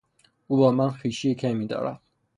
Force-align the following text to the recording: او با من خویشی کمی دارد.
او 0.47 0.57
با 0.57 0.71
من 0.71 0.89
خویشی 0.89 1.35
کمی 1.35 1.67
دارد. 1.67 2.01